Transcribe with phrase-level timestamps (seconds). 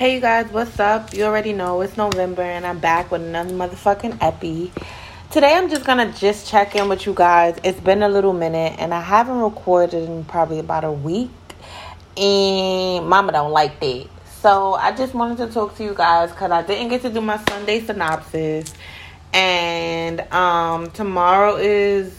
[0.00, 1.12] Hey you guys, what's up?
[1.12, 4.72] You already know it's November and I'm back with another motherfucking epi.
[5.30, 7.58] Today I'm just gonna just check in with you guys.
[7.64, 11.28] It's been a little minute and I haven't recorded in probably about a week.
[12.16, 14.06] And mama don't like that.
[14.40, 17.20] So I just wanted to talk to you guys because I didn't get to do
[17.20, 18.72] my Sunday synopsis.
[19.34, 22.18] And um tomorrow is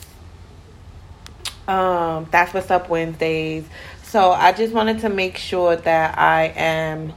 [1.67, 3.65] um that's what's up Wednesdays.
[4.03, 7.13] So I just wanted to make sure that I am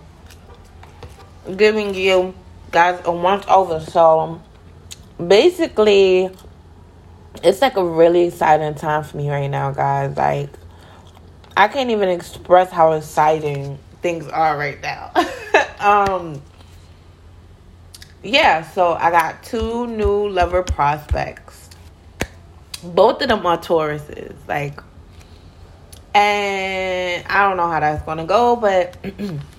[1.56, 2.34] giving you
[2.71, 3.80] guys a once over.
[3.80, 4.40] So
[5.25, 6.30] basically,
[7.43, 10.16] it's like a really exciting time for me right now, guys.
[10.16, 10.50] Like,
[11.57, 15.12] I can't even express how exciting things are right now.
[15.80, 16.43] um,
[18.22, 21.71] yeah, so I got two new lover prospects.
[22.82, 24.35] Both of them are Tauruses.
[24.49, 24.80] Like,
[26.14, 28.96] and I don't know how that's gonna go, but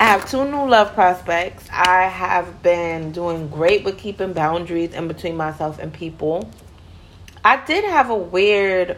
[0.00, 1.68] I have two new love prospects.
[1.70, 6.50] I have been doing great with keeping boundaries in between myself and people.
[7.44, 8.96] I did have a weird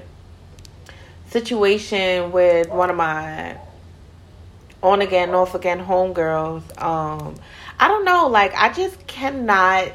[1.30, 3.58] situation with one of my
[4.80, 6.62] on again, off again homegirls.
[6.80, 7.34] Um,
[7.80, 9.90] I don't know, like I just cannot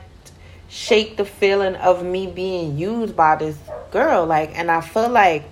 [0.67, 3.58] shake the feeling of me being used by this
[3.91, 4.25] girl.
[4.25, 5.45] Like, and I feel like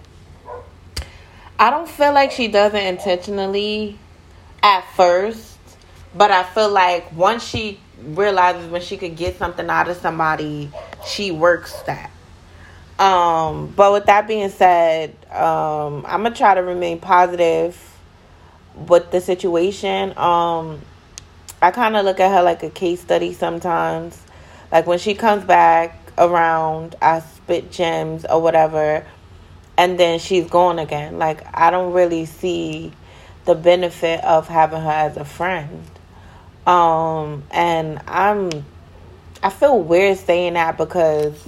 [1.58, 4.00] I don't feel like she does it intentionally
[4.66, 5.60] at first,
[6.16, 10.72] but I feel like once she realizes when she could get something out of somebody,
[11.06, 12.10] she works that.
[12.98, 17.80] Um, but with that being said, um, I'm gonna try to remain positive
[18.88, 20.18] with the situation.
[20.18, 20.82] Um,
[21.62, 24.20] I kind of look at her like a case study sometimes.
[24.72, 29.06] Like when she comes back around, I spit gems or whatever,
[29.78, 31.20] and then she's gone again.
[31.20, 32.94] Like I don't really see
[33.46, 35.84] the benefit of having her as a friend.
[36.66, 38.66] Um, and I'm,
[39.44, 41.42] I feel weird saying that because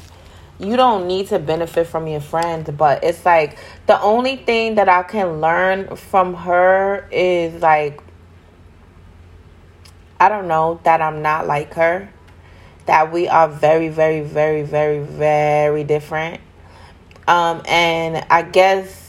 [0.60, 4.90] you don't need to benefit from your friends, but it's like the only thing that
[4.90, 8.02] I can learn from her is like,
[10.20, 12.10] I don't know, that I'm not like her,
[12.88, 16.42] that we are very, very, very, very, very different.
[17.28, 19.07] Um, and I guess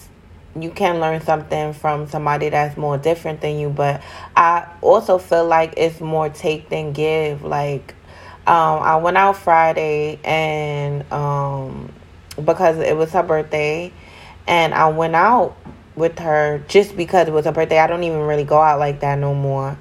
[0.63, 4.03] you can learn something from somebody that's more different than you but
[4.37, 7.43] i also feel like it's more take than give.
[7.43, 7.95] Like
[8.47, 11.93] um, i went out friday and um,
[12.43, 13.93] because it was her birthday
[14.47, 15.57] and i went out
[15.99, 17.79] with her just because it was her birthday.
[17.79, 19.77] I don't even really go out like that no more.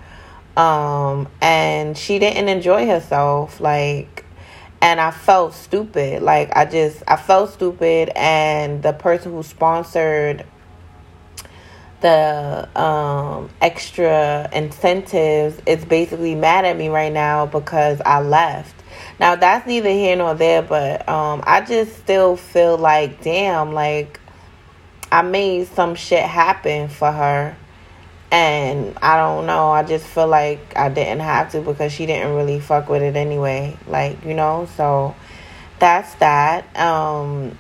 [0.57, 4.25] Um, and she didn't enjoy herself like
[4.81, 6.23] and I felt stupid.
[6.23, 10.45] Like I just I felt stupid and the person who sponsored
[12.02, 18.75] the um, extra incentives is basically mad at me right now because I left.
[19.19, 24.19] Now that's neither here nor there, but um, I just still feel like damn, like
[25.12, 27.56] I made some shit happen for her.
[28.29, 32.35] And I don't know, I just feel like I didn't have to because she didn't
[32.35, 33.78] really fuck with it anyway.
[33.88, 35.16] Like, you know, so
[35.79, 36.75] that's that.
[36.78, 37.58] Um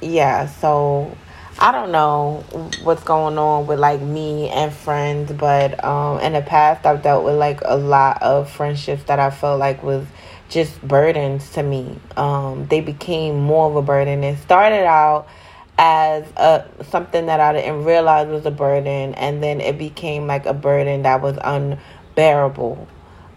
[0.00, 1.16] yeah, so
[1.62, 2.42] I don't know
[2.84, 7.22] what's going on with like me and friends, but um, in the past I've dealt
[7.22, 10.06] with like a lot of friendships that I felt like was
[10.48, 11.98] just burdens to me.
[12.16, 14.24] Um, they became more of a burden.
[14.24, 15.28] It started out
[15.76, 20.46] as a something that I didn't realize was a burden, and then it became like
[20.46, 22.88] a burden that was unbearable.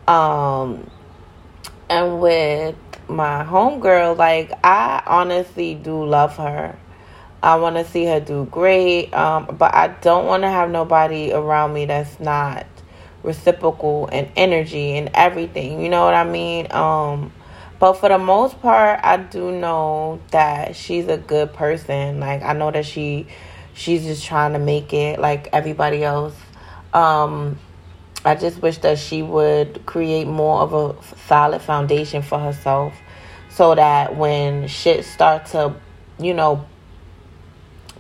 [0.08, 0.90] Um,
[1.90, 2.78] and with
[3.10, 6.78] my homegirl, like I honestly do love her
[7.44, 11.34] I want to see her do great, um, but I don't want to have nobody
[11.34, 12.66] around me that's not
[13.22, 15.82] reciprocal and energy and everything.
[15.82, 16.72] You know what I mean?
[16.72, 17.34] Um,
[17.80, 22.22] but for the most part, I do know that she's a good person.
[22.22, 23.28] Like I know that she,
[23.74, 26.36] she's just trying to make it like everybody else.
[26.94, 27.60] Um,
[28.24, 32.94] I just wish that she would create more of a solid foundation for herself,
[33.50, 35.76] so that when shit starts to,
[36.20, 36.66] you know,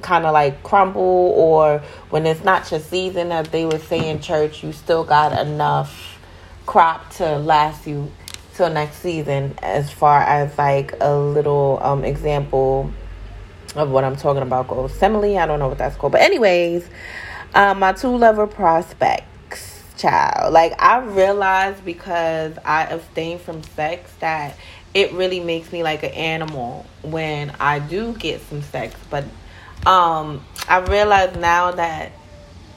[0.03, 1.01] kind of like crumble
[1.35, 1.79] or
[2.09, 6.19] when it's not your season as they would say in church you still got enough
[6.65, 8.11] crop to last you
[8.55, 12.91] till next season as far as like a little um example
[13.75, 14.93] of what I'm talking about goes.
[14.93, 16.11] Simile, I don't know what that's called.
[16.11, 16.87] But anyways,
[17.53, 20.53] um, my two lover prospects, child.
[20.53, 24.57] Like I realized because I abstain from sex that
[24.93, 28.95] it really makes me like an animal when I do get some sex.
[29.09, 29.25] But
[29.85, 32.11] um, I realize now that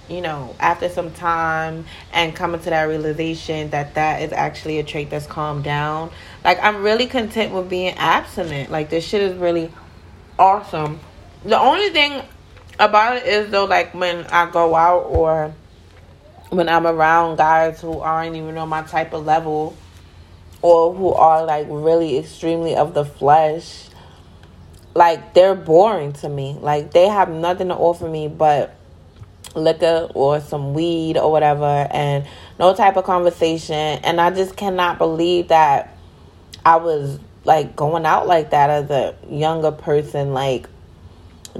[0.08, 4.84] you know, after some time and coming to that realization that that is actually a
[4.84, 6.10] trait that's calmed down.
[6.44, 8.70] Like, I'm really content with being abstinent.
[8.70, 9.72] Like, this shit is really
[10.38, 11.00] awesome.
[11.44, 12.22] The only thing
[12.78, 15.52] about it is, though, like, when I go out or
[16.50, 19.76] when I'm around guys who aren't even on my type of level
[20.62, 23.88] or who are, like, really extremely of the flesh,
[24.96, 26.56] like, they're boring to me.
[26.60, 28.74] Like, they have nothing to offer me but
[29.56, 32.26] liquor or some weed or whatever and
[32.58, 33.74] no type of conversation.
[33.74, 35.96] And I just cannot believe that
[36.64, 40.32] I was like going out like that as a younger person.
[40.32, 40.68] Like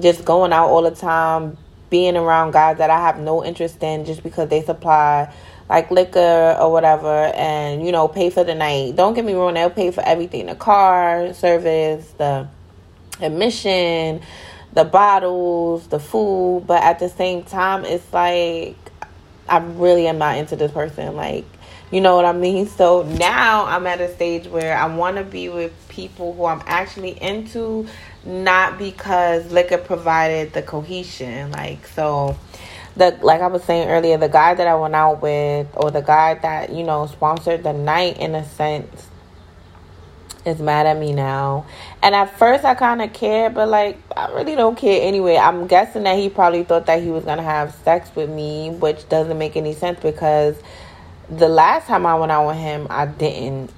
[0.00, 1.56] just going out all the time
[1.88, 5.33] being around guys that I have no interest in just because they supply
[5.69, 8.97] like liquor or whatever and you know pay for the night.
[8.97, 10.47] Don't get me wrong they'll pay for everything.
[10.47, 12.49] The car service the
[13.20, 14.20] admission
[14.76, 18.76] the bottles, the food, but at the same time, it's like
[19.48, 21.16] I really am not into this person.
[21.16, 21.46] Like,
[21.90, 22.68] you know what I mean?
[22.76, 26.62] So now I'm at a stage where I want to be with people who I'm
[26.66, 27.88] actually into,
[28.26, 31.52] not because liquor provided the cohesion.
[31.52, 32.36] Like, so
[32.96, 36.02] the like I was saying earlier, the guy that I went out with, or the
[36.02, 39.08] guy that you know sponsored the night, in a sense,
[40.46, 41.66] is mad at me now.
[42.02, 45.37] And at first I kind of cared, but like I really don't care anyway.
[45.37, 49.08] I'm guessing that he probably thought that he was to have sex with me, which
[49.08, 50.56] doesn't make any sense because
[51.28, 53.72] the last time I went out with him, I didn't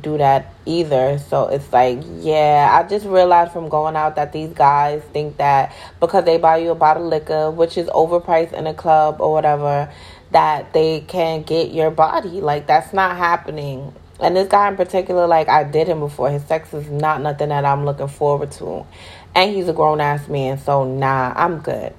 [0.00, 1.18] do that either.
[1.18, 5.74] So it's like, yeah, I just realized from going out that these guys think that
[6.00, 9.32] because they buy you a bottle of liquor, which is overpriced in a club or
[9.32, 9.92] whatever,
[10.30, 12.40] that they can get your body.
[12.40, 13.92] Like that's not happening.
[14.20, 16.30] And this guy in particular, like I did him before.
[16.30, 18.86] His sex is not nothing that I'm looking forward to.
[19.34, 21.94] And he's a grown ass man, so nah, I'm good.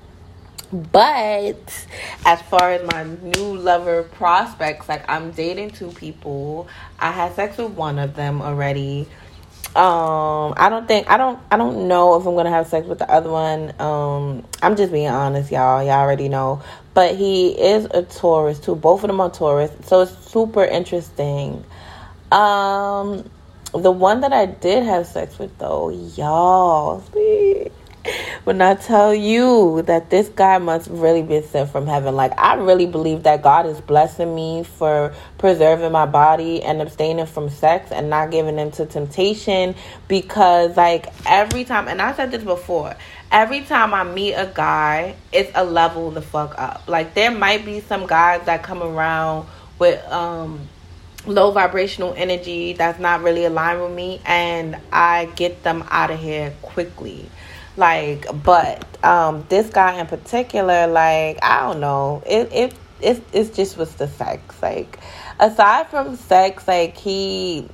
[0.72, 1.88] But
[2.26, 6.68] as far as my new lover prospects, like I'm dating two people.
[6.98, 9.08] I had sex with one of them already.
[9.74, 13.00] Um, I don't think I don't I don't know if I'm gonna have sex with
[13.00, 13.74] the other one.
[13.80, 15.84] Um, I'm just being honest, y'all.
[15.84, 16.62] Y'all already know.
[16.94, 18.76] But he is a Taurus too.
[18.76, 21.64] Both of them are Taurus, so it's super interesting.
[22.32, 23.30] Um,
[23.74, 27.04] the one that I did have sex with, though, y'all,
[28.46, 32.56] when I tell you that this guy must really be sent from heaven, like I
[32.56, 37.92] really believe that God is blessing me for preserving my body and abstaining from sex
[37.92, 39.76] and not giving into temptation
[40.08, 42.96] because, like, every time, and I said this before,
[43.32, 46.84] every time I meet a guy, it's a level the fuck up.
[46.88, 49.48] Like, there might be some guys that come around
[49.78, 50.68] with, um,
[51.26, 56.20] low vibrational energy that's not really aligned with me and I get them out of
[56.20, 57.30] here quickly.
[57.78, 62.24] Like, but um this guy in particular, like, I don't know.
[62.26, 64.62] It it it it's just with the sex.
[64.62, 65.00] Like
[65.40, 67.68] aside from sex, like he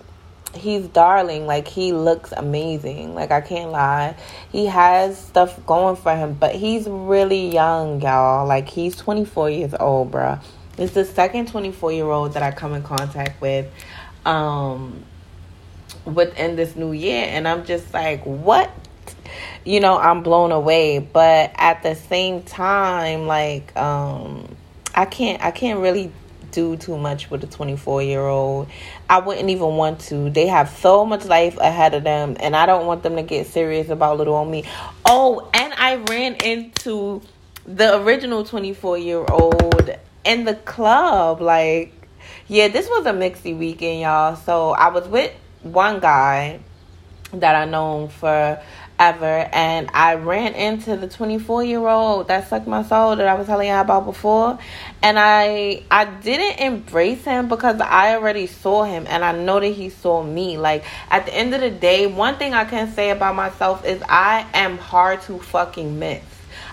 [0.55, 4.15] he's darling like he looks amazing like i can't lie
[4.51, 9.73] he has stuff going for him but he's really young y'all like he's 24 years
[9.79, 10.41] old bruh
[10.77, 13.71] it's the second 24 year old that I come in contact with
[14.25, 15.03] um,
[16.05, 17.25] within this new year.
[17.27, 18.71] And I'm just like, what?
[19.65, 20.99] You know, I'm blown away.
[20.99, 24.55] But at the same time, like, um,
[24.93, 26.11] I can't, I can't really
[26.51, 28.67] do too much with a 24 year old.
[29.09, 30.29] I wouldn't even want to.
[30.29, 33.47] They have so much life ahead of them, and I don't want them to get
[33.47, 34.63] serious about little on me.
[35.05, 37.21] Oh, and I ran into
[37.65, 39.91] the original 24 year old
[40.27, 41.41] in the club.
[41.41, 41.93] Like,
[42.47, 44.35] yeah, this was a mixy weekend, y'all.
[44.35, 46.59] So I was with one guy
[47.33, 48.61] that I known for
[48.99, 53.35] ever and I ran into the 24 year old that sucked my soul that I
[53.35, 54.57] was telling y'all about before
[55.03, 59.67] and I I didn't embrace him because I already saw him and I know that
[59.67, 63.11] he saw me like at the end of the day one thing I can say
[63.11, 66.23] about myself is I am hard to fucking miss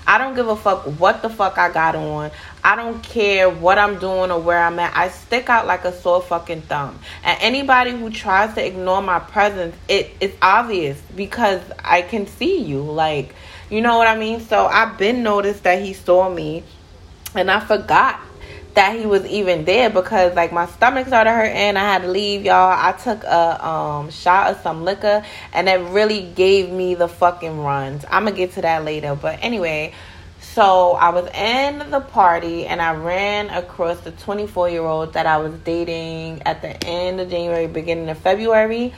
[0.07, 2.31] I don't give a fuck what the fuck I got on.
[2.63, 4.97] I don't care what I'm doing or where I'm at.
[4.97, 6.99] I stick out like a sore fucking thumb.
[7.23, 12.61] And anybody who tries to ignore my presence, it it's obvious because I can see
[12.61, 12.83] you.
[12.83, 13.35] Like,
[13.71, 14.41] you know what I mean?
[14.41, 16.65] So I've been noticed that he saw me
[17.35, 18.21] and I forgot
[18.75, 21.77] that he was even there because like my stomach started hurting.
[21.77, 22.77] I had to leave, y'all.
[22.77, 27.61] I took a um, shot of some liquor and it really gave me the fucking
[27.61, 28.05] runs.
[28.11, 29.95] I'm gonna get to that later, but anyway.
[30.41, 35.27] So I was in the party and I ran across the 24 year old that
[35.27, 38.95] I was dating at the end of January, beginning of February,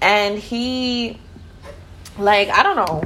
[0.00, 1.18] and he,
[2.16, 3.02] like, I don't know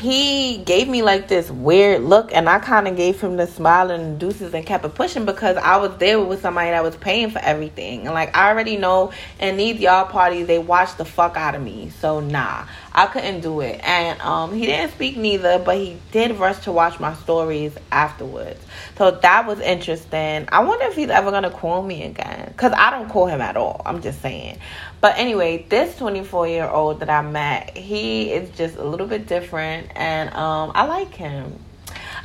[0.00, 3.90] he gave me like this weird look and I kind of gave him the smile
[3.90, 7.30] and deuces and kept it pushing because I was there with somebody that was paying
[7.30, 8.06] for everything.
[8.06, 11.62] And like I already know in these y'all parties they watch the fuck out of
[11.62, 11.90] me.
[12.00, 13.80] So nah, I couldn't do it.
[13.84, 18.64] And um he didn't speak neither, but he did rush to watch my stories afterwards.
[18.96, 20.48] So that was interesting.
[20.50, 22.54] I wonder if he's ever gonna call me again.
[22.56, 23.82] Cause I don't call him at all.
[23.84, 24.58] I'm just saying.
[25.00, 29.26] But anyway, this 24 year old that I met, he is just a little bit
[29.26, 31.58] different, and um, I like him.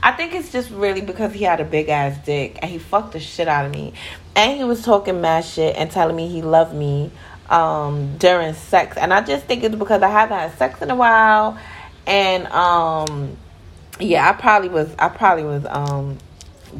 [0.04, 3.14] I think it's just really because he had a big ass dick and he fucked
[3.14, 3.94] the shit out of me.
[4.36, 7.10] And he was talking mad shit and telling me he loved me
[7.50, 8.98] um, during sex.
[8.98, 11.58] And I just think it's because I haven't had sex in a while.
[12.06, 13.36] And um,
[14.00, 16.20] yeah, I probably was I probably was um,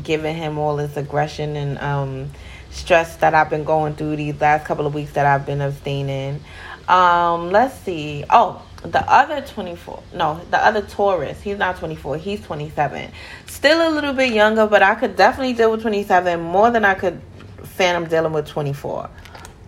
[0.04, 2.32] giving him all this aggression and um,
[2.76, 6.42] stress that I've been going through these last couple of weeks that I've been abstaining.
[6.88, 8.26] Um, let's see.
[8.30, 10.04] Oh, the other 24.
[10.14, 11.42] No, the other Taurus.
[11.42, 12.18] He's not 24.
[12.18, 13.12] He's 27.
[13.48, 16.94] Still a little bit younger, but I could definitely deal with 27 more than I
[16.94, 17.22] could
[17.64, 19.10] phantom dealing with 24.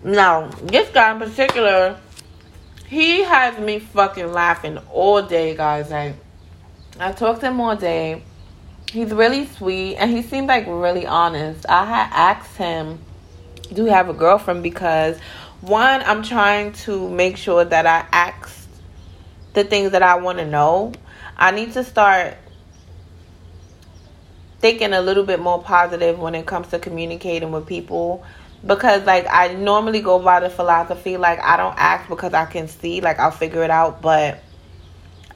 [0.03, 1.99] Now, this guy in particular,
[2.87, 5.89] he has me fucking laughing all day, guys.
[5.89, 6.15] Like,
[6.99, 8.21] I talked to him all day
[8.91, 11.65] he's really sweet and he seemed like really honest.
[11.67, 12.99] I had asked him,
[13.73, 14.63] Do you have a girlfriend?
[14.63, 15.17] Because
[15.61, 18.67] one, I'm trying to make sure that I ask
[19.53, 20.93] the things that I want to know.
[21.35, 22.37] I need to start
[24.59, 28.23] thinking a little bit more positive when it comes to communicating with people
[28.65, 32.67] because like I normally go by the philosophy like I don't ask because I can
[32.67, 34.39] see like I'll figure it out but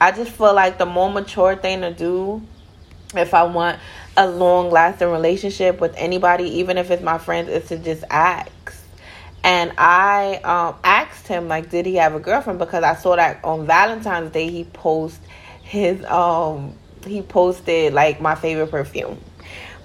[0.00, 2.42] I just feel like the more mature thing to do
[3.18, 3.78] if I want
[4.16, 8.74] a long lasting relationship with anybody, even if it's my friends, is to just ask.
[9.44, 12.58] And I um, asked him, like, did he have a girlfriend?
[12.58, 15.28] Because I saw that on Valentine's Day he posted
[15.62, 16.74] his um
[17.06, 19.18] he posted like my favorite perfume.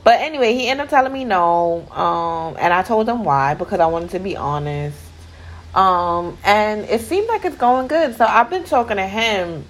[0.03, 1.85] But anyway, he ended up telling me no.
[1.91, 4.97] Um, and I told him why because I wanted to be honest.
[5.75, 8.15] Um, and it seemed like it's going good.
[8.15, 9.65] So I've been talking to him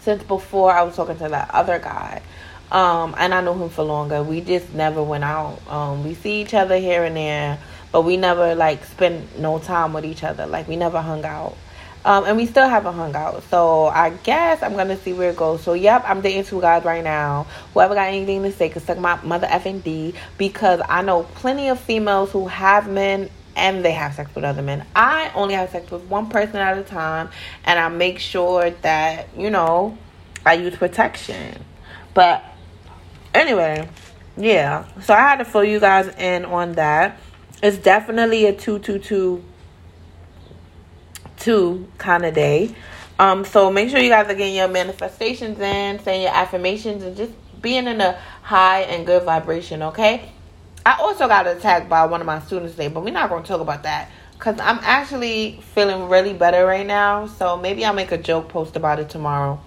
[0.00, 2.22] since before I was talking to that other guy.
[2.70, 4.22] Um, and I know him for longer.
[4.22, 5.58] We just never went out.
[5.68, 7.58] Um, we see each other here and there,
[7.92, 10.46] but we never like spent no time with each other.
[10.46, 11.56] Like we never hung out.
[12.04, 13.42] Um, and we still haven't hung out.
[13.50, 15.62] So I guess I'm gonna see where it goes.
[15.62, 17.46] So yep, I'm dating two guys right now.
[17.74, 21.68] Whoever got anything to say can suck my mother effing D because I know plenty
[21.68, 24.84] of females who have men and they have sex with other men.
[24.94, 27.30] I only have sex with one person at a time
[27.64, 29.96] and I make sure that, you know,
[30.44, 31.64] I use protection.
[32.14, 32.44] But
[33.36, 33.86] Anyway,
[34.38, 34.86] yeah.
[35.02, 37.18] So I had to fill you guys in on that.
[37.62, 39.44] It's definitely a two two two
[41.36, 42.74] two kind of day.
[43.18, 47.14] Um, so make sure you guys are getting your manifestations in, saying your affirmations, and
[47.14, 49.82] just being in a high and good vibration.
[49.82, 50.32] Okay.
[50.86, 53.48] I also got attacked by one of my students today, but we're not going to
[53.48, 57.26] talk about that because I'm actually feeling really better right now.
[57.26, 59.60] So maybe I'll make a joke post about it tomorrow.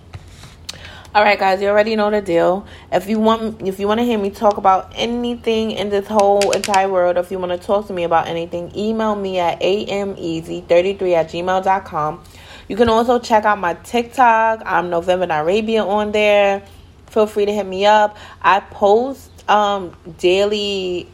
[1.16, 2.68] All right, guys, you already know the deal.
[2.92, 6.52] If you want, if you want to hear me talk about anything in this whole
[6.52, 11.14] entire world, if you want to talk to me about anything, email me at ameasy33
[11.14, 12.24] at gmail.com.
[12.68, 14.62] You can also check out my TikTok.
[14.64, 16.62] I'm November in Arabia on there.
[17.08, 18.16] Feel free to hit me up.
[18.44, 21.10] I post um, daily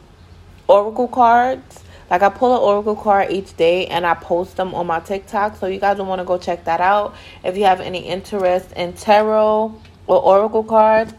[0.68, 4.88] oracle cards like I pull an oracle card each day and I post them on
[4.88, 5.58] my TikTok.
[5.58, 8.72] So you guys will want to go check that out if you have any interest
[8.74, 11.14] in tarot or oracle cards.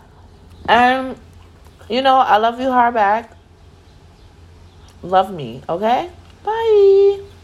[0.69, 1.17] And
[1.89, 3.33] you know, I love you hard back.
[5.03, 6.11] Love me, okay?
[6.43, 7.36] Bye.